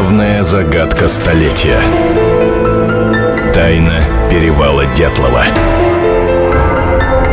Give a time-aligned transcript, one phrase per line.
[0.00, 1.78] Главная загадка столетия.
[3.52, 5.42] Тайна перевала Дятлова.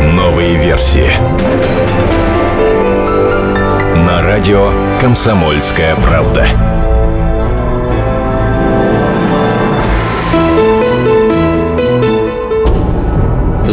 [0.02, 1.10] Новые версии.
[3.96, 4.70] На радио
[5.00, 6.77] «Комсомольская правда».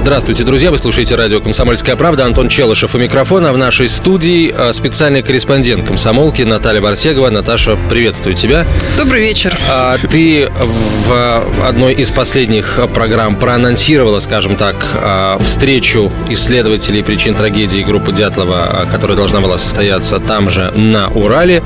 [0.06, 0.70] Здравствуйте, друзья.
[0.70, 2.26] Вы слушаете радио «Комсомольская правда».
[2.26, 3.52] Антон Челышев у микрофона.
[3.52, 7.32] В нашей студии а, специальный корреспондент комсомолки Наталья Барсегова.
[7.32, 8.68] Наташа, приветствую тебя.
[8.98, 9.57] Добрый вечер.
[9.68, 17.82] А, ты в одной из последних программ проанонсировала, скажем так, а, встречу исследователей причин трагедии
[17.82, 21.64] группы Дятлова, которая должна была состояться там же, на Урале.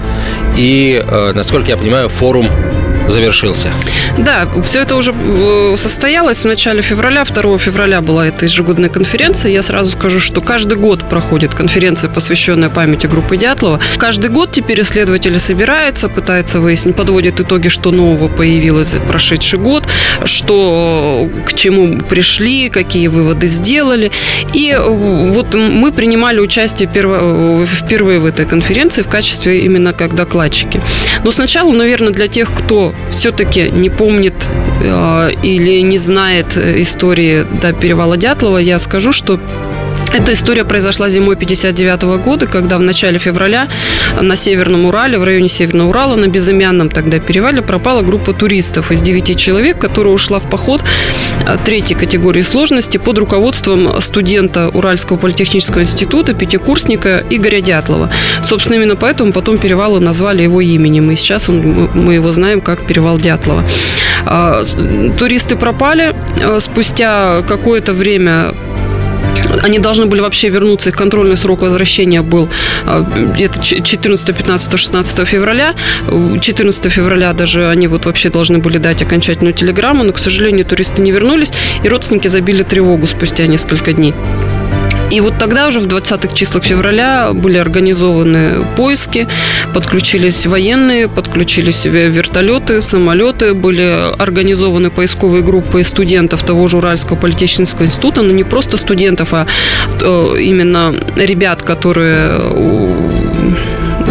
[0.55, 1.03] И,
[1.35, 2.47] насколько я понимаю, форум
[3.09, 3.69] завершился.
[4.17, 7.23] Да, все это уже э, состоялось в начале февраля.
[7.23, 9.51] 2 февраля была эта ежегодная конференция.
[9.51, 13.79] Я сразу скажу, что каждый год проходит конференция, посвященная памяти группы Дятлова.
[13.97, 19.87] Каждый год теперь исследователи собираются, пытаются выяснить, подводят итоги, что нового появилось за прошедший год,
[20.25, 24.11] что к чему пришли, какие выводы сделали.
[24.53, 30.15] И э, вот мы принимали участие перво, впервые в этой конференции в качестве именно как
[30.15, 30.81] докладчики.
[31.23, 34.47] Но сначала, наверное, для тех, кто все-таки не помнит
[34.81, 39.39] э, или не знает истории до перевала Дятлова, я скажу, что
[40.11, 43.67] эта история произошла зимой 59 года, когда в начале февраля
[44.19, 49.01] на Северном Урале, в районе Северного Урала, на безымянном тогда перевале пропала группа туристов из
[49.01, 50.83] 9 человек, которая ушла в поход
[51.45, 58.09] э, третьей категории сложности под руководством студента Уральского политехнического института, пятикурсника Игоря Дятлова.
[58.45, 62.85] Собственно, именно поэтому потом перевалы назвали его именем, и сейчас он, мы его знаем как
[62.85, 63.63] перевал Дятлова.
[64.25, 64.63] А,
[65.17, 66.15] туристы пропали.
[66.41, 68.53] Э, спустя какое-то время
[69.61, 72.49] они должны были вообще вернуться, их контрольный срок возвращения был
[72.85, 75.75] а, где-то 14, 15, 16 февраля.
[76.41, 81.01] 14 февраля даже они вот вообще должны были дать окончательную телеграмму, но, к сожалению, туристы
[81.01, 81.51] не вернулись,
[81.83, 84.13] и родственники забили тревогу спустя несколько дней.
[85.11, 89.27] И вот тогда уже в 20-х числах февраля были организованы поиски,
[89.73, 98.21] подключились военные, подключились вертолеты, самолеты, были организованы поисковые группы студентов того же Уральского политехнического института,
[98.21, 99.47] но не просто студентов, а
[99.99, 102.39] э, именно ребят, которые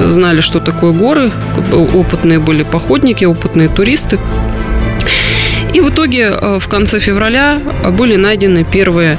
[0.08, 1.30] знали, что такое горы,
[1.72, 4.18] опытные были походники, опытные туристы.
[5.74, 7.60] И в итоге э, в конце февраля
[7.90, 9.18] были найдены первые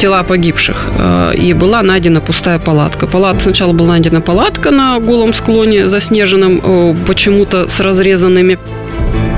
[0.00, 0.86] тела погибших.
[0.98, 3.06] Э, и была найдена пустая палатка.
[3.06, 8.58] Палат, сначала была найдена палатка на голом склоне, заснеженном, э, почему-то с разрезанными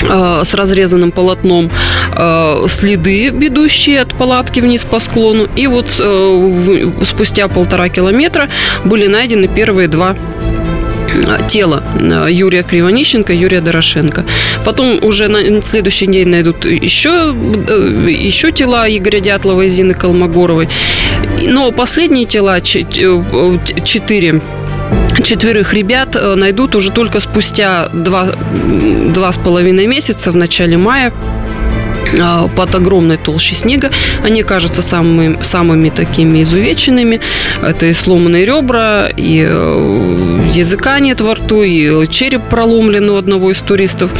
[0.09, 1.71] э, с разрезанным полотном
[2.69, 5.49] следы, ведущие от палатки вниз по склону.
[5.57, 5.91] И вот
[7.07, 8.49] спустя полтора километра
[8.85, 10.15] были найдены первые два
[11.49, 14.25] тело э, Юрия Кривонищенко, Юрия Дорошенко.
[14.65, 17.35] Потом уже на следующий день найдут еще,
[17.69, 20.69] э, еще тела Игоря Дятлова и Зины Колмогоровой.
[21.47, 22.63] Но последние тела, э,
[23.85, 24.41] четыре
[25.25, 28.35] четверых ребят найдут уже только спустя два,
[29.15, 31.13] два с половиной месяца, в начале мая
[32.57, 33.91] под огромной толщей снега.
[34.23, 37.21] Они кажутся самыми, самыми такими изувеченными.
[37.63, 43.51] Это и сломанные ребра, и э, языка нет во рту, и череп проломлен у одного
[43.51, 44.11] из туристов.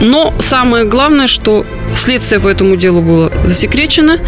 [0.00, 1.64] Но самое главное, что
[1.96, 4.18] следствие по этому делу было засекречено.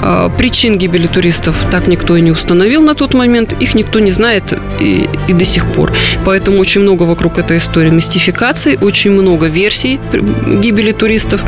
[0.00, 3.54] А, причин гибели туристов так никто и не установил на тот момент.
[3.60, 5.92] Их никто не знает и, и до сих пор.
[6.24, 10.00] Поэтому очень много вокруг этой истории мистификаций, очень много версий
[10.46, 11.42] гибели туристов.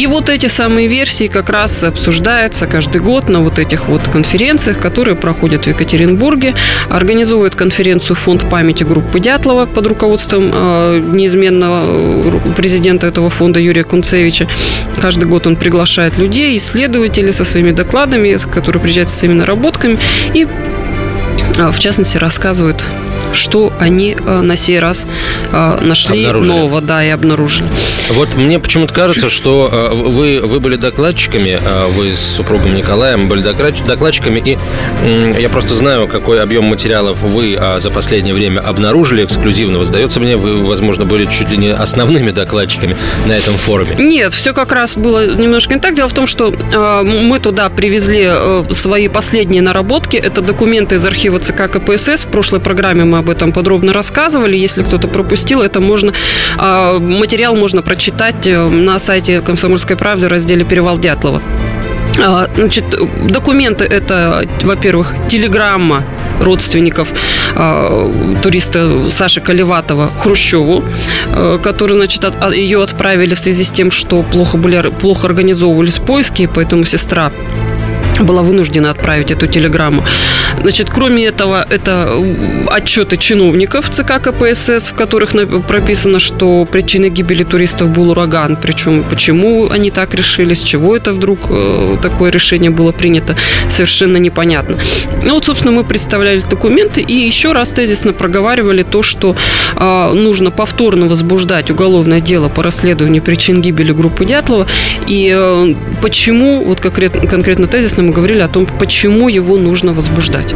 [0.00, 4.78] И вот эти самые версии как раз обсуждаются каждый год на вот этих вот конференциях,
[4.78, 6.54] которые проходят в Екатеринбурге.
[6.88, 13.84] Организует конференцию фонд памяти группы Дятлова под руководством э, неизменного э, президента этого фонда Юрия
[13.84, 14.48] Кунцевича.
[15.02, 19.98] Каждый год он приглашает людей, исследователей со своими докладами, которые приезжают со своими наработками
[20.32, 20.46] и
[21.58, 22.82] э, в частности рассказывают
[23.32, 25.06] что они э, на сей раз
[25.52, 26.52] э, нашли обнаружили.
[26.52, 27.68] нового, да, и обнаружили.
[28.10, 31.60] Вот мне почему-то кажется, что э, вы, вы были докладчиками,
[31.94, 34.58] вы с супругом Николаем были докладчиками, и
[35.40, 39.84] я просто знаю, какой объем материалов вы за последнее время обнаружили эксклюзивного.
[39.84, 42.96] Сдается мне, вы, возможно, были чуть ли не основными докладчиками
[43.26, 43.96] на этом форуме.
[43.98, 45.94] Нет, все как раз было немножко не так.
[45.94, 46.52] Дело в том, что
[47.04, 48.30] мы туда привезли
[48.72, 50.16] свои последние наработки.
[50.16, 52.24] Это документы из архива ЦК КПСС.
[52.24, 54.56] В прошлой программе мы об этом подробно рассказывали.
[54.56, 56.12] Если кто-то пропустил, это можно
[56.58, 61.40] а, материал можно прочитать э, на сайте Комсомольской правды в разделе Перевал Дятлова.
[62.22, 62.84] А, значит,
[63.26, 66.04] документы это, во-первых, телеграмма
[66.40, 67.08] родственников
[68.42, 70.82] туриста Саши Колеватова Хрущеву,
[71.62, 72.24] который, значит,
[72.54, 77.30] ее отправили в связи с тем, что плохо, были, плохо организовывались поиски, поэтому сестра
[78.24, 80.04] была вынуждена отправить эту телеграмму.
[80.62, 82.12] Значит, кроме этого, это
[82.68, 85.34] отчеты чиновников ЦК КПСС, в которых
[85.66, 88.56] прописано, что причиной гибели туристов был ураган.
[88.60, 93.36] Причем, почему они так решили, с чего это вдруг э, такое решение было принято,
[93.68, 94.78] совершенно непонятно.
[95.24, 99.36] Ну вот, собственно, мы представляли документы и еще раз тезисно проговаривали то, что
[99.76, 104.66] э, нужно повторно возбуждать уголовное дело по расследованию причин гибели группы Дятлова.
[105.06, 110.54] И э, почему, вот конкретно, конкретно тезисно мы говорили о том, почему его нужно возбуждать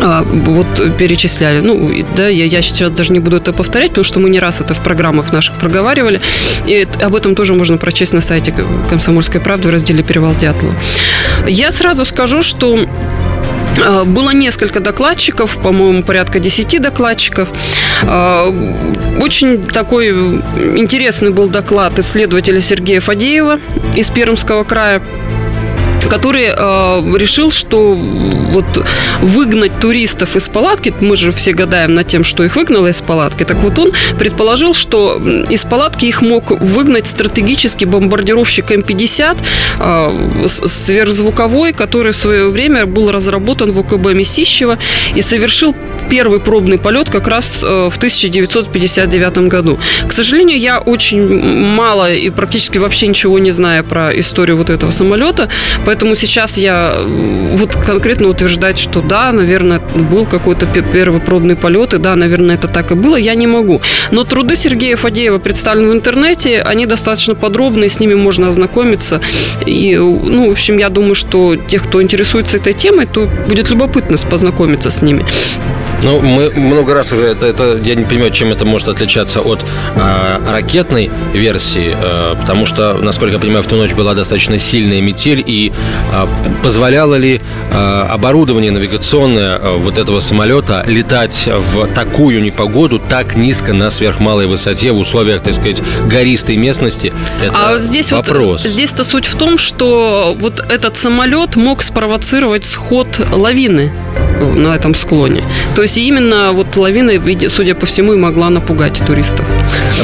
[0.00, 1.60] а, вот перечисляли.
[1.60, 4.60] Ну, да, я, я сейчас даже не буду это повторять, потому что мы не раз
[4.60, 6.20] это в программах наших проговаривали.
[6.66, 8.54] И об этом тоже можно прочесть на сайте
[8.88, 10.74] «Комсомольской правды» в разделе «Перевал Дятлова».
[11.46, 12.86] Я сразу скажу, что
[13.80, 17.48] а, было несколько докладчиков, по-моему, порядка 10 докладчиков.
[18.02, 18.46] А,
[19.20, 20.10] очень такой
[20.76, 23.58] интересный был доклад исследователя Сергея Фадеева
[23.94, 25.02] из Пермского края
[26.08, 26.52] который э,
[27.18, 28.64] решил, что вот
[29.20, 33.44] выгнать туристов из палатки, мы же все гадаем над тем, что их выгнало из палатки,
[33.44, 35.20] так вот он предположил, что
[35.50, 39.38] из палатки их мог выгнать стратегический бомбардировщик М-50
[39.78, 44.78] э, сверхзвуковой, который в свое время был разработан в УКБ Месищева
[45.14, 45.74] и совершил
[46.10, 49.78] первый пробный полет как раз э, в 1959 году.
[50.06, 51.22] К сожалению, я очень
[51.74, 55.48] мало и практически вообще ничего не знаю про историю вот этого самолета,
[55.84, 56.94] поэтому сейчас я
[57.56, 62.68] вот конкретно утверждать, что да, наверное, был какой-то первый пробный полет, и да, наверное, это
[62.68, 63.80] так и было, я не могу.
[64.10, 69.20] Но труды Сергея Фадеева представлены в интернете, они достаточно подробные, с ними можно ознакомиться.
[69.66, 74.16] И, ну, в общем, я думаю, что тех, кто интересуется этой темой, то будет любопытно
[74.28, 75.24] познакомиться с ними.
[76.02, 79.60] Ну, мы много раз уже это, это я не понимаю, чем это может отличаться от
[79.94, 85.00] э, ракетной версии, э, потому что, насколько я понимаю, в ту ночь была достаточно сильная
[85.00, 85.72] метель, и
[86.12, 86.26] э,
[86.62, 87.40] позволяло ли
[87.70, 94.46] э, оборудование навигационное э, вот этого самолета летать в такую непогоду так низко на сверхмалой
[94.46, 97.12] высоте в условиях, так сказать, гористой местности?
[97.40, 98.44] Это а здесь вопрос.
[98.44, 103.92] Вот, здесь-то суть в том, что вот этот самолет мог спровоцировать сход лавины
[104.40, 105.42] на этом склоне.
[105.74, 107.12] То есть именно вот лавина,
[107.48, 109.44] судя по всему, и могла напугать туристов.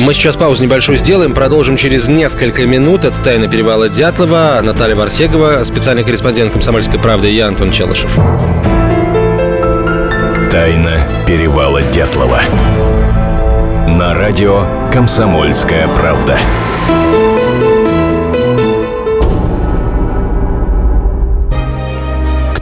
[0.01, 3.05] Мы сейчас паузу небольшую сделаем, продолжим через несколько минут.
[3.05, 8.11] Это «Тайна перевала Дятлова», Наталья Варсегова, специальный корреспондент «Комсомольской правды» и я, Антон Челышев.
[10.51, 12.41] «Тайна перевала Дятлова».
[13.87, 16.39] На радио «Комсомольская правда».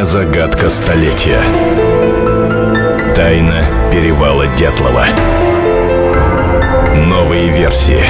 [0.00, 1.42] Главная загадка столетия.
[3.14, 5.04] Тайна перевала Дятлова.
[6.96, 8.02] Новые версии.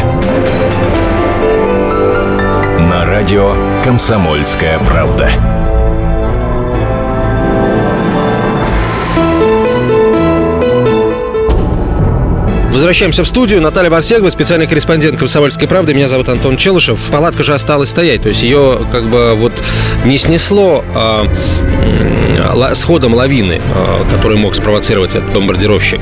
[2.79, 5.60] На радио «Комсомольская правда».
[12.73, 13.61] Возвращаемся в студию.
[13.61, 15.93] Наталья Варсегова, специальный корреспондент «Комсомольской правды».
[15.93, 17.01] Меня зовут Антон Челышев.
[17.11, 18.23] Палатка же осталась стоять.
[18.23, 19.53] То есть ее как бы вот
[20.05, 21.27] не снесло а,
[22.75, 26.01] сходом лавины, а, который мог спровоцировать этот бомбардировщик,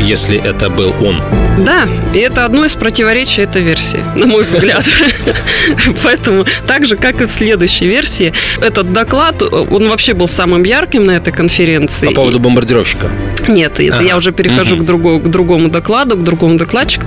[0.00, 1.20] если это был он.
[1.64, 4.84] Да, и это одно из противоречий этой версии, на мой взгляд.
[6.02, 11.04] Поэтому, так же, как и в следующей версии, этот доклад, он вообще был самым ярким
[11.04, 12.06] на этой конференции.
[12.06, 13.08] По поводу бомбардировщика?
[13.48, 17.06] Нет, я уже перехожу к другому докладу, к другому докладчику.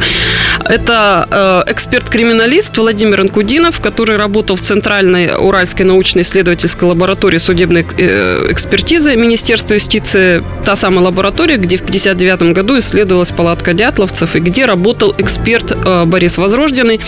[0.65, 1.27] Это
[1.67, 9.73] э, эксперт-криминалист Владимир Анкудинов, который работал в Центральной Уральской научно-исследовательской лаборатории судебной э, экспертизы Министерства
[9.73, 10.43] юстиции.
[10.65, 16.05] Та самая лаборатория, где в 1959 году исследовалась палатка дятловцев и где работал эксперт э,
[16.05, 16.99] Борис Возрожденный,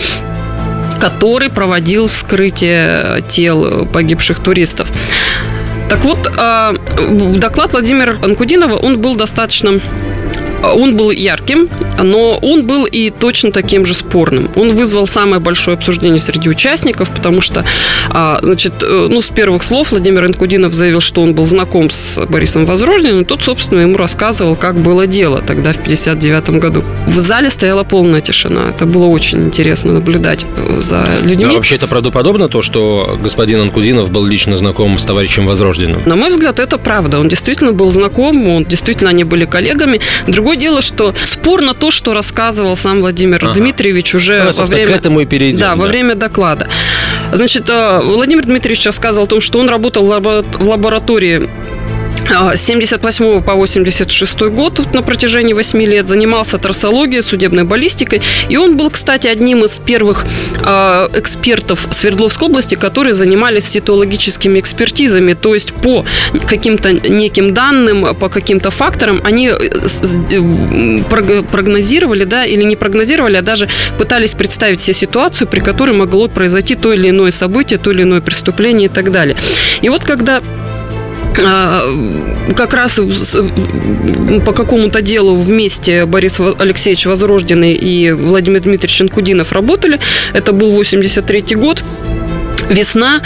[1.00, 4.88] который проводил вскрытие тел погибших туристов.
[5.88, 6.30] Так вот,
[7.38, 9.80] доклад Владимира Анкудинова, он был достаточно
[10.62, 11.68] Он был ярким,
[12.02, 14.50] но он был и точно таким же спорным.
[14.56, 17.64] Он вызвал самое большое обсуждение среди участников, потому что,
[18.10, 22.24] а, значит, э, ну, с первых слов Владимир Инкудинов заявил, что он был знаком с
[22.26, 26.84] Борисом Возрожденным, и тот, собственно, ему рассказывал, как было дело тогда, в 59 году.
[27.06, 28.70] В зале стояла полная тишина.
[28.70, 31.52] Это было очень интересно наблюдать э, за людьми.
[31.52, 36.02] А вообще это правдоподобно, то, что господин Анкудинов был лично знаком с товарищем Возрожденным?
[36.06, 37.18] На мой взгляд, это правда.
[37.18, 40.00] Он действительно был знаком, он действительно они были коллегами.
[40.52, 43.54] Другое дело, что спорно то, что рассказывал сам Владимир ага.
[43.54, 44.92] Дмитриевич уже ну, во время...
[44.92, 45.58] к этому и перейдем.
[45.58, 46.68] Да, да, во время доклада.
[47.32, 51.48] Значит, э, Владимир Дмитриевич рассказывал о том, что он работал в лаборатории
[52.28, 58.22] 78 по 86 год на протяжении 8 лет занимался трассологией, судебной баллистикой.
[58.48, 60.24] И он был, кстати, одним из первых
[60.64, 65.34] э, экспертов Свердловской области, которые занимались ситологическими экспертизами.
[65.34, 66.04] То есть по
[66.46, 69.70] каким-то неким данным, по каким-то факторам они э,
[70.30, 76.28] э, прогнозировали, да, или не прогнозировали, а даже пытались представить себе ситуацию, при которой могло
[76.28, 79.36] произойти то или иное событие, то или иное преступление и так далее.
[79.80, 80.71] И вот когда а,
[81.34, 83.00] как раз
[84.44, 90.00] по какому-то делу вместе Борис Алексеевич Возрожденный и Владимир Дмитриевич Анкудинов работали.
[90.32, 91.82] Это был 83 год
[92.68, 93.20] весна.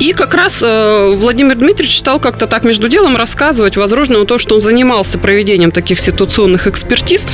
[0.00, 4.54] И как раз э, Владимир Дмитриевич стал как-то так между делом рассказывать Возрожденному то, что
[4.54, 7.26] он занимался проведением таких ситуационных экспертиз.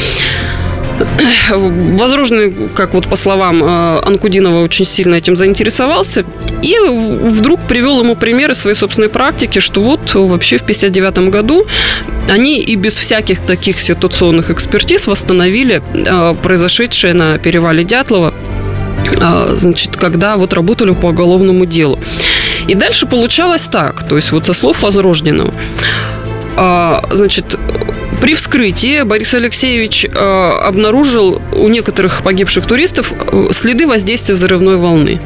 [1.50, 6.24] Возрожный, как вот по словам э, Анкудинова, очень сильно этим заинтересовался.
[6.62, 11.66] И вдруг привел ему примеры своей собственной практики, что вот вообще в 59 году
[12.28, 18.34] они и без всяких таких ситуационных экспертиз восстановили э, произошедшее на перевале Дятлова
[19.20, 21.98] э, значит, когда вот работали по уголовному делу.
[22.68, 25.52] И дальше получалось так, то есть вот со слов Возрожденного,
[27.10, 27.58] значит,
[28.20, 35.20] при вскрытии Борис Алексеевич э, обнаружил у некоторых погибших туристов э, следы воздействия взрывной волны.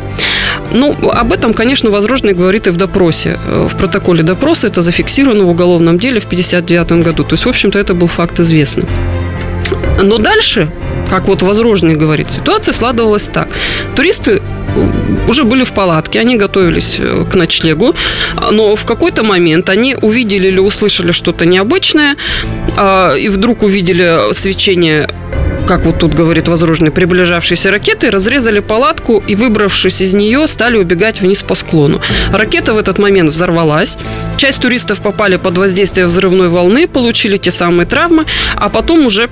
[0.73, 3.39] Ну, об этом, конечно, Возрожный говорит и в допросе.
[3.47, 7.25] Э, в протоколе допроса это зафиксировано в уголовном деле в 1959 году.
[7.25, 8.85] То есть, в общем-то, это был факт известный.
[10.03, 10.71] Но дальше,
[11.11, 13.49] как вот Возрожный говорит, ситуация складывалась так.
[13.97, 14.43] Туристы
[15.29, 17.95] уже были в палатке, они готовились э, к ночлегу,
[18.51, 22.17] но в какой-то момент они увидели или услышали что-то необычное,
[22.77, 25.09] а, и вдруг увидели свечение
[25.67, 31.23] как вот тут говорит возроженный, приближавшиеся ракеты, разрезали палатку и, выбравшись из нее, стали убегать
[31.23, 32.03] вниз по склону.
[32.33, 33.97] Ракета в этот момент взорвалась.
[34.37, 38.27] Часть туристов попали под воздействие взрывной волны, получили те самые травмы,
[38.57, 39.31] а потом уже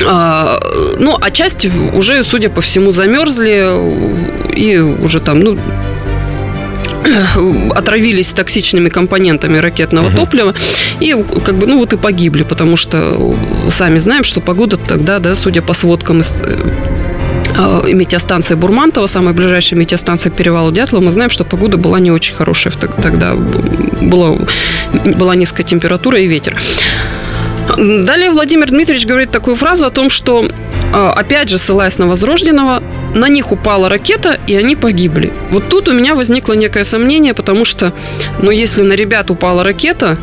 [0.00, 3.66] ну, а часть уже, судя по всему, замерзли
[4.54, 5.58] и уже там, ну,
[7.74, 10.16] отравились токсичными компонентами ракетного угу.
[10.16, 10.54] топлива
[11.00, 13.34] и как бы ну вот и погибли, потому что
[13.70, 19.78] сами знаем, что погода тогда, да, судя по сводкам из э, метеостанции Бурмантова, самая ближайшая
[19.78, 22.72] метеостанция к перевалу Дятлова, мы знаем, что погода была не очень хорошая
[23.02, 23.34] тогда.
[23.34, 24.36] Была,
[25.04, 26.56] была низкая температура и ветер.
[27.76, 30.48] Далее Владимир Дмитриевич говорит такую фразу о том, что,
[30.94, 32.82] а, опять же, ссылаясь на Возрожденного,
[33.14, 35.32] на них упала ракета, и они погибли.
[35.50, 37.92] Вот тут у меня возникло некое сомнение, потому что,
[38.40, 40.16] ну, если на ребят упала ракета,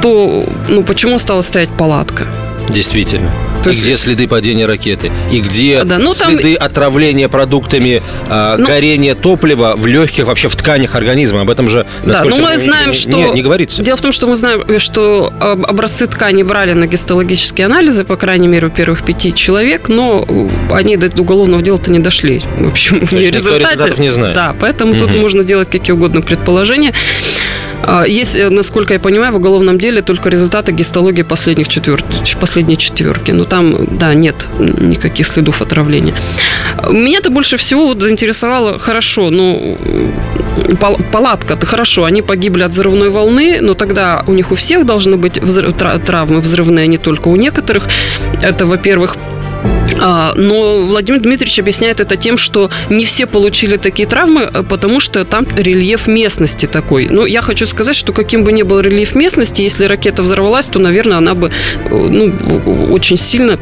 [0.00, 2.26] то, ну, почему стала стоять палатка?
[2.68, 3.32] Действительно.
[3.64, 3.80] То есть...
[3.80, 5.10] И где следы падения ракеты?
[5.32, 6.66] И где да, ну, следы там...
[6.66, 8.66] отравления продуктами, э, ну...
[8.66, 11.40] горения топлива в легких, вообще в тканях организма?
[11.40, 13.10] Об этом же, Да, ну мы знаем, не, что...
[13.10, 13.82] Не, не говорится.
[13.82, 18.48] Дело в том, что мы знаем, что образцы ткани брали на гистологические анализы, по крайней
[18.48, 20.26] мере, у первых пяти человек, но
[20.70, 22.42] они до уголовного дела-то не дошли.
[22.58, 23.94] В общем, есть результате...
[23.98, 24.34] не знает.
[24.34, 25.00] Да, поэтому угу.
[25.00, 26.92] тут можно делать какие угодно предположения.
[27.86, 32.02] А, есть, э, насколько я понимаю, в уголовном деле только результаты гистологии последних четвер...
[32.40, 33.32] последней четверки.
[33.32, 36.14] Но там, да, нет никаких следов отравления.
[36.90, 39.76] Меня-то больше всего вот заинтересовало, хорошо, ну,
[41.12, 45.38] палатка-то хорошо, они погибли от взрывной волны, но тогда у них у всех должны быть
[45.38, 45.74] взрыв,
[46.06, 47.84] травмы взрывные, а не только у некоторых.
[48.40, 49.16] Это, во-первых,
[50.34, 55.24] но Владимир Дмитриевич объясняет это тем, что не все получили такие травмы, э, потому что
[55.24, 57.08] там рельеф местности такой.
[57.08, 60.78] Но я хочу сказать, что каким бы ни был рельеф местности, если ракета взорвалась, то,
[60.78, 63.58] наверное, она бы э, ну, очень сильно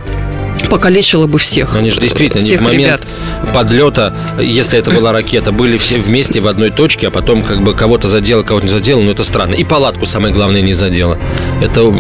[0.69, 1.77] покалечила бы всех.
[1.77, 3.55] Они же действительно всех они в момент ребят.
[3.55, 7.75] подлета, если это была ракета, были все вместе в одной точке, а потом как бы
[7.75, 9.55] кого-то задело, кого-то не задело, но это странно.
[9.55, 11.19] И палатку, самое главное, не задело.
[11.61, 11.95] Это,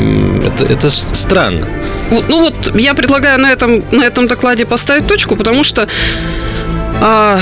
[0.45, 1.69] это, это странно.
[2.11, 5.89] Ну вот я предлагаю на этом, на этом докладе поставить точку, потому что
[7.01, 7.41] а,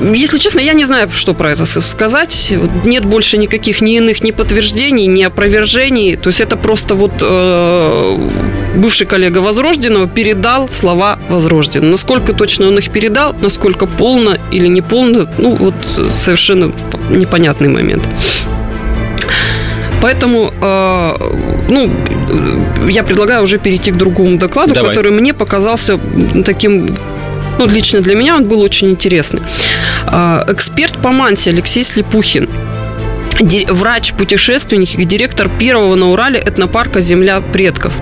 [0.00, 2.52] если честно, я не знаю, что про это сказать.
[2.84, 6.16] Нет больше никаких ни иных ни подтверждений, ни опровержений.
[6.16, 8.28] То есть это просто вот э,
[8.76, 11.92] бывший коллега Возрожденного передал слова Возрожденного.
[11.92, 15.74] Насколько точно он их передал, насколько полно или не полно, ну вот
[16.14, 16.72] совершенно
[17.10, 18.08] непонятный момент.
[20.00, 21.16] Поэтому, э,
[21.68, 21.90] ну,
[22.88, 24.90] я предлагаю уже перейти к другому докладу, Давай.
[24.90, 25.98] который мне показался
[26.44, 26.96] таким
[27.58, 29.42] ну, лично для меня он был очень интересный.
[30.06, 32.48] Э, эксперт по мансе Алексей Слепухин
[33.68, 37.92] врач-путешественник и директор первого на Урале этнопарка «Земля предков».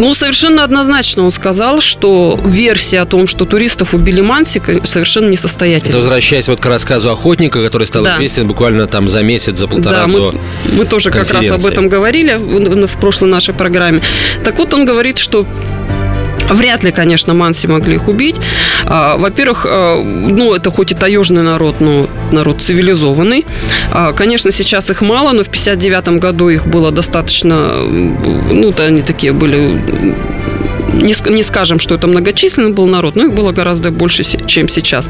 [0.00, 5.98] Ну, совершенно однозначно он сказал, что версия о том, что туристов убили Мансика, совершенно несостоятельна.
[5.98, 8.16] возвращаясь вот к рассказу охотника, который стал да.
[8.16, 10.34] известен буквально там за месяц, за полтора да, до
[10.72, 12.34] мы тоже как раз об этом говорили
[12.86, 14.00] в прошлой нашей программе.
[14.42, 15.44] Так вот, он говорит, что
[16.50, 18.36] Вряд ли, конечно, манси могли их убить.
[18.86, 23.46] А, во-первых, а, ну, это хоть и таежный народ, но народ цивилизованный.
[23.92, 27.72] А, конечно, сейчас их мало, но в 59 году их было достаточно,
[28.50, 29.80] ну, то они такие были
[30.92, 35.08] не, не скажем, что это многочисленный был народ, но их было гораздо больше, чем сейчас.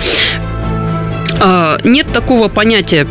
[1.84, 3.06] Нет такого понятия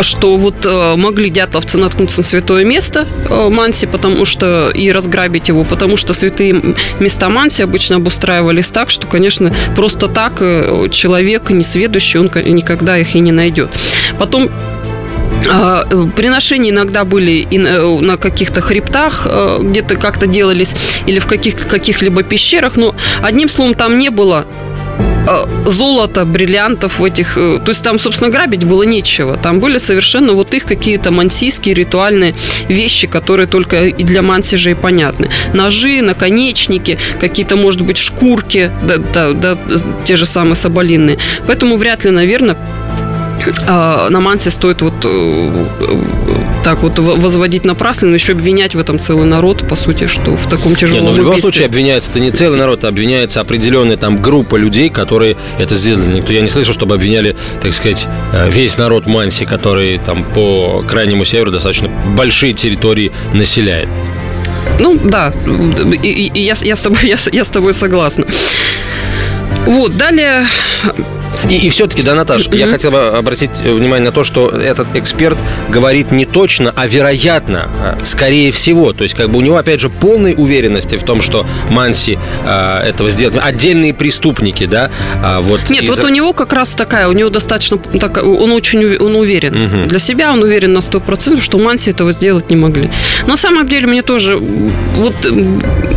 [0.00, 5.48] что вот э, могли дятловцы наткнуться на святое место э, Манси, потому что и разграбить
[5.48, 6.60] его, потому что святые
[6.98, 13.14] места Манси обычно обустраивались так, что, конечно, просто так э, человек несведущий, он никогда их
[13.14, 13.70] и не найдет.
[14.18, 14.50] Потом
[16.16, 19.26] Приношения иногда были и на каких-то хребтах,
[19.60, 20.72] где-то как-то делались,
[21.06, 24.46] или в каких- каких-либо пещерах, но одним словом там не было
[25.66, 27.38] золота, бриллиантов в этих...
[27.38, 29.36] Э, то есть там, собственно, грабить было нечего.
[29.36, 32.34] Там были совершенно вот их какие-то мансийские ритуальные
[32.68, 35.30] вещи, которые только и для мансижей понятны.
[35.54, 39.56] Ножи, наконечники, какие-то, может быть, шкурки, да, да, да,
[40.04, 41.18] те же самые соболиные.
[41.46, 42.56] Поэтому вряд ли, наверное,
[43.66, 45.64] а, на Мансе стоит вот э,
[46.62, 50.76] так вот возводить напрасленно, еще обвинять в этом целый народ, по сути, что в таком
[50.76, 54.20] тяжелом Нет, ну, в любом случае обвиняется это не целый народ, а обвиняется определенная там
[54.20, 56.14] группа людей, которые это сделали.
[56.14, 60.84] Никто, я не слышал, чтобы обвиняли, так сказать, э, весь народ Манси, который там по
[60.88, 63.88] крайнему северу достаточно большие территории населяет.
[64.78, 65.32] Ну, да,
[66.02, 68.26] и, и, и я, я, с тобой, я, я с тобой согласна.
[69.66, 70.46] Вот, далее
[71.48, 72.56] и, и все-таки, да, Наташ, mm-hmm.
[72.56, 77.68] я хотел бы обратить внимание на то, что этот эксперт говорит не точно, а вероятно,
[77.80, 78.92] а, скорее всего.
[78.92, 82.78] То есть, как бы у него, опять же, полной уверенности в том, что Манси э,
[82.88, 83.42] этого сделает.
[83.42, 84.90] Отдельные преступники, да,
[85.22, 85.60] а, вот.
[85.68, 85.90] Нет, из...
[85.90, 89.54] вот у него как раз такая, у него достаточно, так, он очень он уверен.
[89.54, 89.86] Mm-hmm.
[89.86, 92.90] Для себя он уверен на 100%, что Манси этого сделать не могли.
[93.26, 95.14] На самом деле, мне тоже, вот,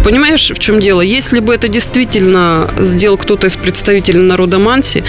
[0.03, 1.01] понимаешь, в чем дело?
[1.01, 5.03] Если бы это действительно сделал кто-то из представителей народа Манси,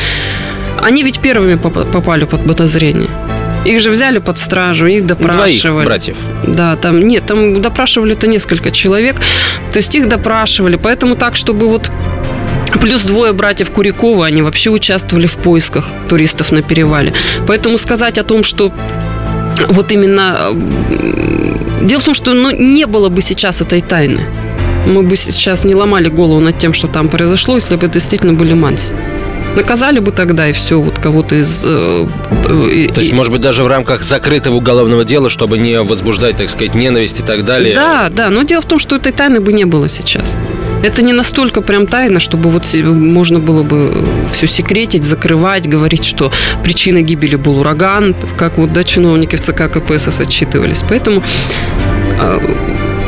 [0.82, 3.10] они ведь первыми попали под подозрение.
[3.64, 5.60] Их же взяли под стражу, их допрашивали.
[5.60, 6.16] Двоих братьев.
[6.46, 9.16] Да, там нет, там допрашивали-то несколько человек.
[9.72, 10.76] То есть их допрашивали.
[10.76, 11.90] Поэтому так, чтобы вот
[12.80, 17.12] Плюс двое братьев Курякова, они вообще участвовали в поисках туристов на перевале.
[17.46, 18.72] Поэтому сказать о том, что
[19.68, 20.50] вот именно...
[21.82, 24.20] Дело в том, что ну, не было бы сейчас этой тайны.
[24.86, 28.54] Мы бы сейчас не ломали голову над тем, что там произошло, если бы действительно были
[28.54, 28.94] манси.
[29.56, 31.62] Наказали бы тогда и все, вот кого-то из...
[31.64, 32.06] Э,
[32.44, 36.50] э, То есть, может быть, даже в рамках закрытого уголовного дела, чтобы не возбуждать, так
[36.50, 37.74] сказать, ненависть и так далее?
[37.74, 40.36] Да, да, но дело в том, что этой тайны бы не было сейчас.
[40.82, 46.30] Это не настолько прям тайно, чтобы вот можно было бы все секретить, закрывать, говорить, что
[46.62, 50.84] причиной гибели был ураган, как вот да, чиновники в ЦК КПСС отчитывались.
[50.86, 51.22] Поэтому
[52.20, 52.40] а,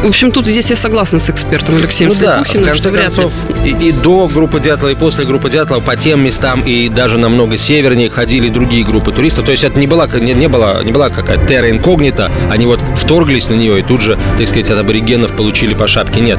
[0.03, 3.15] в общем, тут здесь я согласна с экспертом Алексеем ну, Слепухиным, да, в что вряд
[3.15, 3.33] концов,
[3.65, 3.71] ли.
[3.71, 7.57] И, и до группы Дятлова, и после группы Дятлова по тем местам, и даже намного
[7.57, 9.47] севернее ходили другие группы туристов.
[9.47, 12.81] То есть это не была, не, не была, не была какая-то терра инкогнита, они вот
[12.97, 16.21] вторглись на нее и тут же, так сказать, от аборигенов получили по шапке.
[16.21, 16.39] Нет.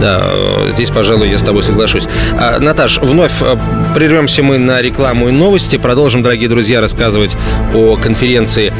[0.00, 2.04] Да, э, здесь, пожалуй, я с тобой соглашусь.
[2.38, 3.56] А, Наташ, вновь э,
[3.94, 5.76] прервемся мы на рекламу и новости.
[5.76, 7.36] Продолжим, дорогие друзья, рассказывать
[7.74, 8.72] о конференции,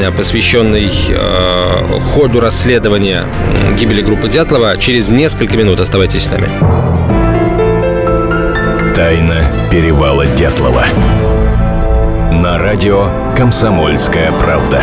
[0.00, 3.24] э, посвященной э, ходу расследования
[3.78, 5.80] гибели группы Дятлова через несколько минут.
[5.80, 6.48] Оставайтесь с нами.
[8.94, 10.84] Тайна перевала Дятлова.
[12.32, 14.82] На радио «Комсомольская правда».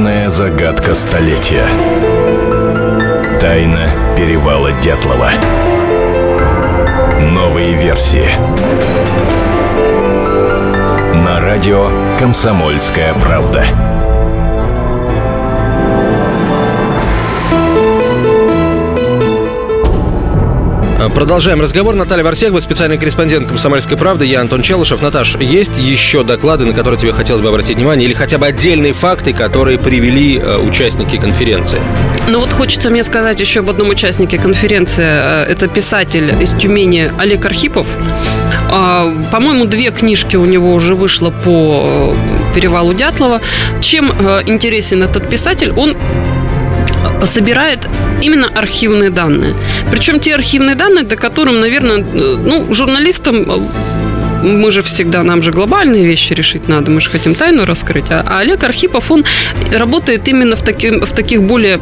[0.00, 1.66] Главная загадка столетия.
[3.38, 5.28] Тайна перевала Дятлова.
[7.20, 8.30] Новые версии.
[11.14, 13.89] На радио «Комсомольская правда».
[21.08, 21.94] Продолжаем разговор.
[21.94, 24.26] Наталья Варсегова, специальный корреспондент «Комсомольской правды».
[24.26, 25.00] Я Антон Челышев.
[25.00, 28.06] Наташ, есть еще доклады, на которые тебе хотелось бы обратить внимание?
[28.06, 31.80] Или хотя бы отдельные факты, которые привели э, участники конференции?
[32.28, 35.06] Ну вот хочется мне сказать еще об одном участнике конференции.
[35.06, 37.86] Э, Это писатель из Тюмени Олег Архипов.
[38.70, 43.40] А, По-моему, две книжки у него уже вышло по э, перевалу Дятлова.
[43.80, 45.72] Чем э, интересен этот писатель?
[45.74, 45.96] Он
[47.24, 47.88] собирает
[48.22, 49.54] именно архивные данные.
[49.90, 53.58] Причем те архивные данные, до которым, наверное, э, ну, журналистам э,
[54.42, 58.10] мы же всегда, нам же глобальные вещи решить надо, мы же хотим тайну раскрыть.
[58.10, 59.24] А, а Олег Архипов, он
[59.72, 61.78] работает именно в, таким, в таких более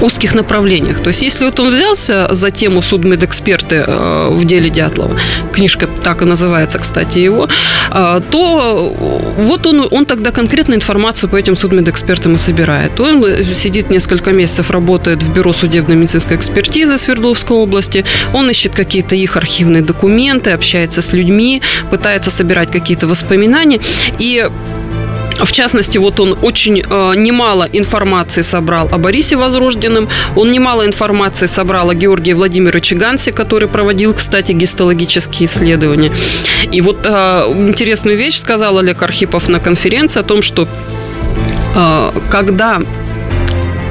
[0.00, 1.00] узких направлениях.
[1.00, 5.16] То есть, если вот он взялся за тему судмедэксперты э, в деле Дятлова,
[5.52, 7.48] книжка так и называется, кстати, его,
[7.90, 8.94] э, то
[9.36, 13.00] вот он, он тогда конкретно информацию по этим судмедэкспертам и собирает.
[13.00, 19.36] Он сидит несколько месяцев, работает в бюро судебно-медицинской экспертизы Свердловской области, он ищет какие-то их
[19.36, 23.80] архивные документы, общается с людьми, пытается собирать какие-то воспоминания.
[24.18, 24.48] И
[25.36, 31.46] в частности, вот он очень э, немало информации собрал о Борисе Возрожденном, он немало информации
[31.46, 36.12] собрал о Георгии Владимировиче Гансе, который проводил, кстати, гистологические исследования.
[36.70, 37.10] И вот э,
[37.68, 40.68] интересную вещь сказал Олег Архипов на конференции о том, что
[41.74, 42.82] э, когда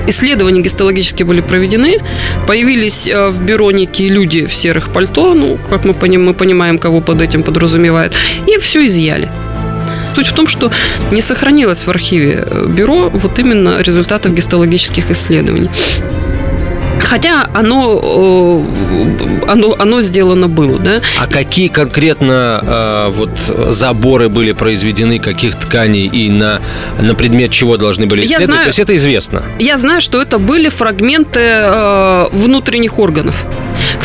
[0.08, 2.00] исследования гистологические были проведены,
[2.48, 6.78] появились э, в бюро некие люди в серых пальто, ну, как мы, поним, мы понимаем,
[6.78, 8.14] кого под этим подразумевают,
[8.48, 9.30] и все изъяли.
[10.16, 10.72] Суть в том, что
[11.12, 15.70] не сохранилось в архиве э, бюро вот именно результатов гистологических исследований.
[17.02, 21.02] Хотя оно, э, оно, оно сделано было, да.
[21.20, 23.32] А какие конкретно э, вот
[23.70, 26.60] заборы были произведены, каких тканей и на,
[27.02, 28.46] на предмет чего должны были Я исследовать?
[28.50, 29.44] знаю- То есть это известно.
[29.60, 33.36] Я знаю, что это были фрагменты э, внутренних органов.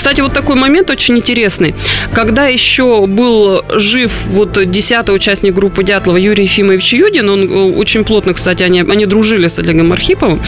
[0.04, 1.74] Кстати, вот такой момент очень интересный.
[2.12, 8.04] Когда еще был жив вот десятый участник группы Дятлова Юрий Ефимович Юдин, он э, очень
[8.04, 10.42] плотно, кстати, они, они дружили с Олегом Архиповым,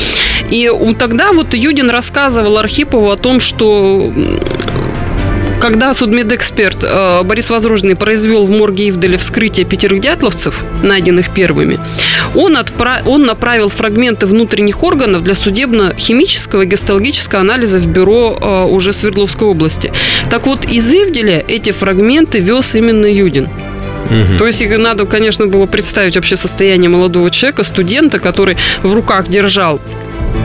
[0.50, 4.12] и тогда вот Юдин рассказывал Архипову о том, что
[5.60, 11.78] когда судмедэксперт э, Борис Возрожденный произвел в морге Ивделя вскрытие пятерых дятловцев, найденных первыми,
[12.34, 18.64] он, отпра- он направил фрагменты внутренних органов для судебно-химического и гистологического анализа в бюро э,
[18.64, 19.92] уже Свердловской области.
[20.30, 23.48] Так вот, из Ивделя эти фрагменты вез именно Юдин.
[24.38, 29.28] То есть их надо, конечно, было представить вообще состояние молодого человека, студента, который в руках
[29.28, 29.80] держал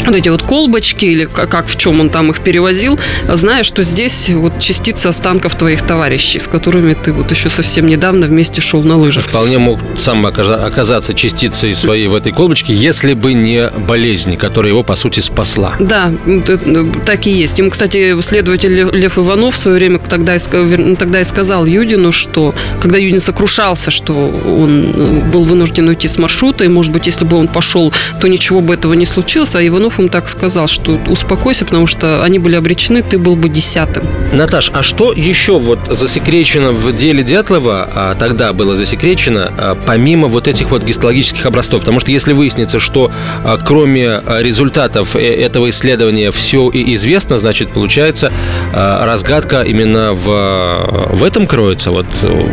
[0.05, 2.99] вот эти вот колбочки или как, в чем он там их перевозил,
[3.31, 8.25] зная, что здесь вот частицы останков твоих товарищей, с которыми ты вот еще совсем недавно
[8.25, 9.23] вместе шел на лыжах.
[9.25, 14.81] Вполне мог сам оказаться частицей своей в этой колбочке, если бы не болезнь, которая его,
[14.83, 15.75] по сути, спасла.
[15.79, 16.11] Да,
[16.47, 16.57] т-
[17.05, 17.59] так и есть.
[17.59, 20.39] Ему, кстати, следователь Лев- Иванов в свое время тогда и,
[20.77, 26.07] ну, тогда и сказал Юдину, что когда Юдин сокрушался, что он э, был вынужден уйти
[26.07, 29.53] с маршрута, и, может быть, если бы он пошел, то ничего бы этого не случилось,
[29.55, 33.49] а Иванов ему так сказал, что успокойся, потому что они были обречены, ты был бы
[33.49, 34.03] десятым.
[34.33, 40.27] Наташ, а что еще вот засекречено в деле Дятлова, а тогда было засекречено, а, помимо
[40.27, 41.81] вот этих вот гистологических образцов?
[41.81, 43.11] Потому что если выяснится, что
[43.43, 48.31] а, кроме а, результатов э- этого исследования все и известно, значит, получается,
[48.73, 52.05] разгадка именно в, в этом кроется, вот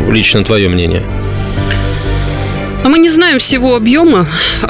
[0.09, 1.03] лично твое мнение?
[2.83, 4.25] Мы не знаем всего объема,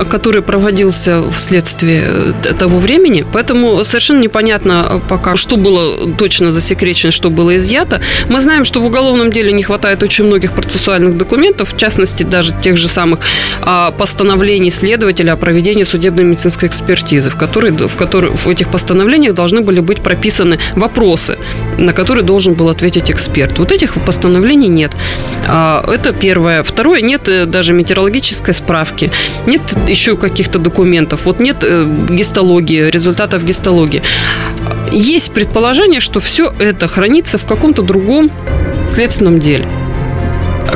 [0.09, 7.11] который проводился вследствие э, того времени, поэтому совершенно непонятно э, пока, что было точно засекречено,
[7.11, 8.01] что было изъято.
[8.27, 12.53] Мы знаем, что в уголовном деле не хватает очень многих процессуальных документов, в частности, даже
[12.61, 13.19] тех же самых
[13.61, 19.33] а, постановлений следователя о проведении судебной медицинской экспертизы, в, которой, в, которой, в этих постановлениях
[19.33, 21.37] должны были быть прописаны вопросы,
[21.77, 23.59] на которые должен был ответить эксперт.
[23.59, 24.95] Вот этих постановлений нет.
[25.47, 26.63] А, это первое.
[26.63, 29.11] Второе, нет э, даже метеорологической справки,
[29.45, 34.01] нет еще каких-то документов, вот нет э, гистологии, результатов гистологии.
[34.91, 38.31] Есть предположение, что все это хранится в каком-то другом
[38.87, 39.67] следственном деле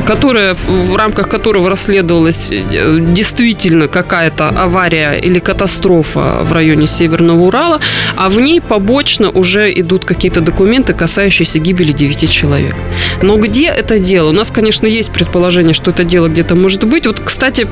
[0.04, 7.80] которая, в рамках которого расследовалась э, действительно какая-то авария или катастрофа в районе Северного Урала,
[8.16, 12.74] а в ней побочно уже идут какие-то документы, касающиеся гибели девяти человек.
[13.22, 14.30] Но где это дело?
[14.30, 17.06] У нас, конечно, есть предположение, что это дело где-то может быть.
[17.06, 17.66] Вот, кстати,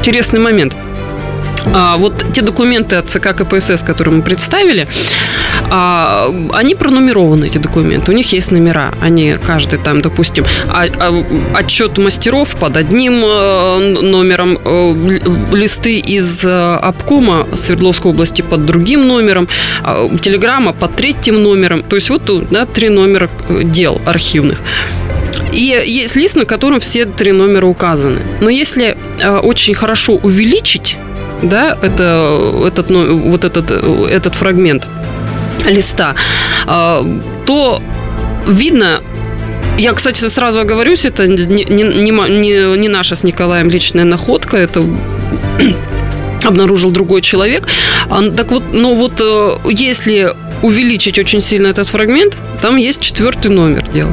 [0.00, 0.76] интересный момент–
[1.66, 4.88] а, вот те документы от ЦК КПСС, которые мы представили,
[5.74, 8.12] а, они пронумерованы, эти документы.
[8.12, 8.92] У них есть номера.
[9.00, 14.94] Они каждый там, допустим, а, а, отчет мастеров под одним а, номером, а,
[15.54, 19.48] листы из а, обкома Свердловской области под другим номером,
[19.82, 21.82] а, телеграмма под третьим номером.
[21.82, 24.60] То есть вот да, три номера дел архивных.
[25.52, 28.20] И есть лист, на котором все три номера указаны.
[28.42, 30.98] Но если э, очень хорошо увеличить
[31.42, 34.86] да, это, этот, ну, вот этот, этот фрагмент
[35.66, 36.14] листа,
[36.66, 37.04] а,
[37.46, 37.82] то
[38.46, 39.00] видно
[39.78, 44.84] я, кстати, сразу оговорюсь, это не, не, не, не наша с Николаем личная находка, это
[46.44, 47.66] обнаружил другой человек.
[48.08, 53.50] А, так вот, но вот э, если увеличить очень сильно этот фрагмент, там есть четвертый
[53.50, 54.12] номер дела.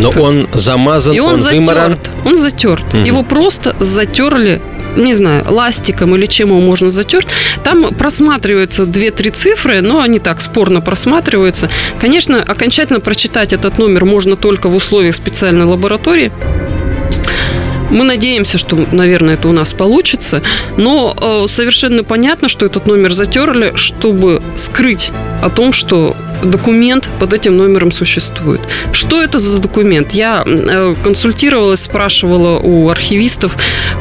[0.00, 1.98] Но он замазан, и он, он затерт, вымаран.
[2.24, 2.94] Он затерт.
[2.94, 3.04] Угу.
[3.04, 4.60] Его просто затерли
[4.98, 7.28] не знаю, ластиком или чем его можно затерт,
[7.64, 11.70] там просматриваются две-три цифры, но они так спорно просматриваются.
[12.00, 16.32] Конечно, окончательно прочитать этот номер можно только в условиях специальной лаборатории.
[17.90, 20.42] Мы надеемся, что, наверное, это у нас получится,
[20.76, 25.10] но э, совершенно понятно, что этот номер затерли, чтобы скрыть
[25.42, 28.60] о том, что документ под этим номером существует.
[28.92, 30.12] Что это за документ?
[30.12, 33.56] Я э, консультировалась, спрашивала у архивистов,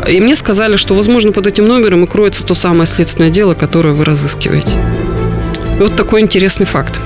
[0.07, 3.93] и мне сказали, что, возможно, под этим номером и кроется то самое следственное дело, которое
[3.93, 4.77] вы разыскиваете.
[5.79, 6.99] Вот такой интересный факт.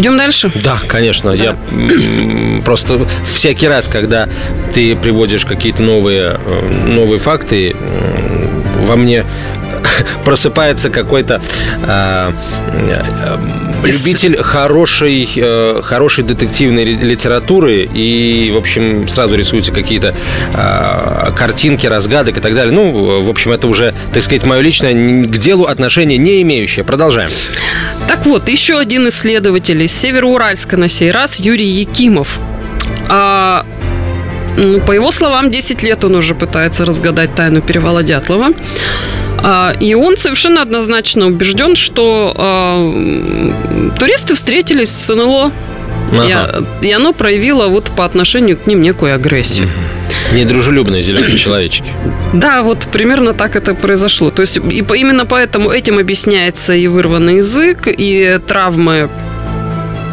[0.00, 0.50] Идем дальше?
[0.54, 1.36] Да, конечно.
[1.36, 1.44] Да.
[1.44, 4.30] Я просто всякий раз, когда
[4.72, 7.76] ты приводишь какие-то новые, э, новые факты,
[8.86, 9.26] во мне
[10.24, 11.42] просыпается какой-то
[11.86, 12.32] э,
[13.82, 20.14] любитель хорошей, э, хорошей детективной литературы и, в общем, сразу рисуются какие-то
[20.54, 22.72] э, картинки, разгадок и так далее.
[22.72, 26.84] Ну, в общем, это уже, так сказать, мое личное к делу отношение не имеющее.
[26.84, 27.30] Продолжаем.
[28.08, 32.38] Так вот, еще один исследователь из Североуральска на сей раз, Юрий Якимов.
[33.08, 33.64] А,
[34.56, 38.48] ну, по его словам, 10 лет он уже пытается разгадать тайну перевала Дятлова.
[39.38, 43.50] А, и он совершенно однозначно убежден, что э,
[43.98, 45.50] туристы встретились с НЛО,
[46.12, 46.64] ага.
[46.82, 49.68] и, и оно проявило вот по отношению к ним некую агрессию.
[50.32, 51.92] Недружелюбные зеленые человечки.
[52.32, 54.30] Да, вот примерно так это произошло.
[54.30, 59.29] То есть и именно поэтому этим объясняется и вырванный язык, и травмы а,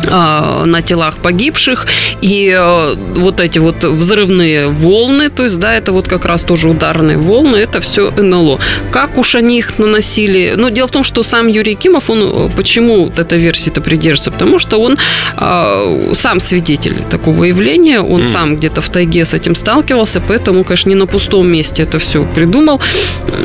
[0.08, 1.88] на телах погибших,
[2.22, 6.70] и э, вот эти вот взрывные волны, то есть, да, это вот как раз тоже
[6.70, 8.60] ударные волны, это все НЛО.
[8.92, 10.54] Как уж они их наносили?
[10.58, 14.32] Но дело в том, что сам Юрий Кимов, он э, почему вот этой версии-то придерживается?
[14.32, 14.98] Потому что он
[15.36, 18.26] а, сам свидетель такого явления, он mm.
[18.26, 22.26] сам где-то в тайге с этим сталкивался, поэтому, конечно, не на пустом месте это все
[22.36, 22.82] придумал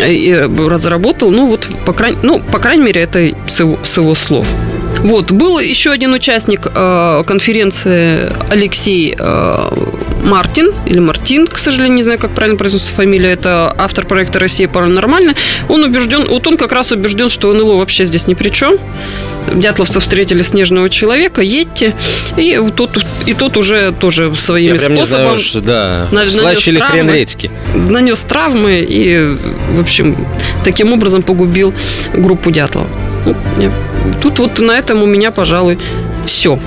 [0.00, 4.14] и разработал, ну вот, по крайней, ну, по крайней мере, это с его, с его
[4.14, 4.46] слов.
[5.02, 5.32] Вот.
[5.32, 9.68] Был еще один участник э, конференции Алексей э,
[10.22, 14.68] Мартин, или Мартин, к сожалению, не знаю, как правильно произносится фамилия, это автор проекта «Россия
[14.68, 15.34] паранормальная».
[15.68, 18.76] Он убежден, вот он как раз убежден, что НЛО вообще здесь ни при чем.
[19.52, 21.96] Дятловцы встретили снежного человека, едьте,
[22.36, 27.10] и тот, и тот уже тоже своими Я способами знаю, что, да, нанес травмы, хрен
[27.10, 27.50] редьки.
[27.74, 29.36] Нанес травмы и,
[29.72, 30.16] в общем,
[30.62, 31.74] таким образом погубил
[32.14, 32.86] группу Дятлова.
[33.24, 33.34] Ну,
[34.20, 35.78] тут вот на этом у меня, пожалуй,
[36.26, 36.58] все.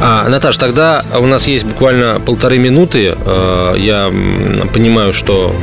[0.00, 3.14] А, Наташ, тогда у нас есть буквально полторы минуты.
[3.16, 4.12] Э, я
[4.72, 5.54] понимаю, что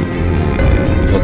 [1.12, 1.22] вот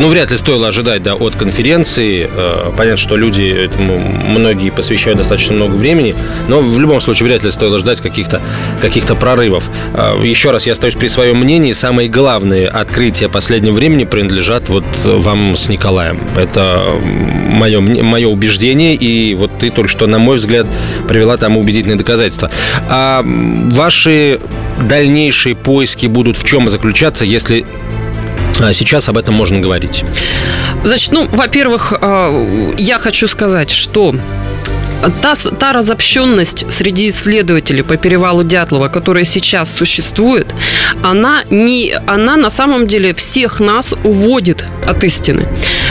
[0.00, 2.28] ну, вряд ли стоило ожидать, да, от конференции.
[2.34, 6.14] Э, понятно, что люди этому многие посвящают достаточно много времени,
[6.48, 8.40] но в любом случае вряд ли стоило ждать каких-то
[8.80, 9.68] каких прорывов.
[9.94, 11.72] Э, еще раз, я остаюсь при своем мнении.
[11.72, 16.18] Самые главные открытия последнего времени принадлежат вот вам с Николаем.
[16.34, 20.66] Это мое, мое убеждение, и вот ты только что, на мой взгляд,
[21.08, 22.50] привела там убедительные доказательства.
[22.88, 24.40] А ваши
[24.88, 27.66] дальнейшие поиски будут в чем заключаться, если
[28.72, 30.04] сейчас об этом можно говорить?
[30.84, 34.14] Значит, ну, во-первых, а, я хочу сказать, что
[35.22, 40.54] Та, та разобщенность среди исследователей по перевалу Дятлова, которая сейчас существует,
[41.02, 45.46] она, не, она на самом деле всех нас уводит от истины.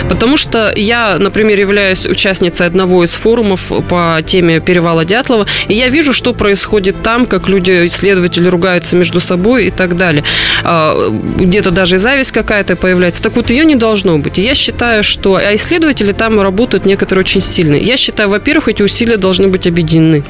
[0.09, 5.89] Потому что я, например, являюсь участницей одного из форумов по теме перевала Дятлова, и я
[5.89, 10.23] вижу, что происходит там, как люди, исследователи ругаются между собой и так далее.
[10.63, 10.95] А,
[11.37, 13.23] где-то даже и зависть какая-то появляется.
[13.23, 14.37] Так вот, ее не должно быть.
[14.37, 15.35] Я считаю, что...
[15.35, 17.81] А исследователи там работают некоторые очень сильные.
[17.81, 20.23] Я считаю, во-первых, эти усилия усилия должны быть объединены.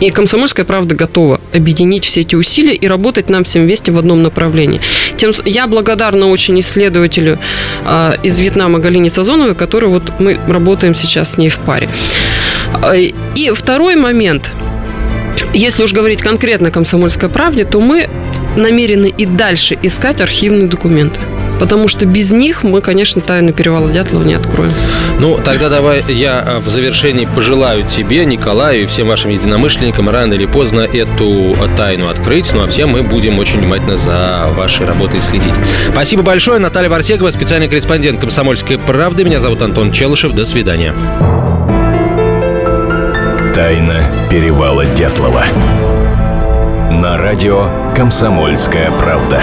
[0.00, 4.22] И «Комсомольская правда» готова объединить все эти усилия и работать нам всем вместе в одном
[4.22, 4.80] направлении.
[5.16, 7.38] Тем, я благодарна очень исследователю
[7.84, 11.88] э, из Вьетнама Галине Сазоновой, который вот мы работаем сейчас с ней в паре.
[12.74, 14.50] А, и второй момент.
[15.54, 18.08] Если уж говорить конкретно о «Комсомольской правде», то мы
[18.56, 21.20] намерены и дальше искать архивные документы
[21.58, 24.72] потому что без них мы, конечно, тайну перевала Дятлова не откроем.
[25.18, 30.34] Ну, тогда давай я а, в завершении пожелаю тебе, Николаю и всем вашим единомышленникам рано
[30.34, 32.52] или поздно эту тайну открыть.
[32.54, 35.54] Ну, а все мы будем очень внимательно за вашей работой следить.
[35.92, 36.58] Спасибо большое.
[36.58, 39.24] Наталья Варсегова, специальный корреспондент «Комсомольской правды».
[39.24, 40.32] Меня зовут Антон Челышев.
[40.32, 40.94] До свидания.
[43.54, 45.44] Тайна перевала Дятлова.
[46.90, 49.42] На радио «Комсомольская правда».